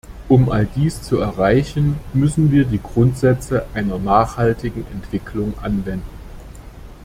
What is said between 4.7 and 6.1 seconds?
Entwicklung anwenden.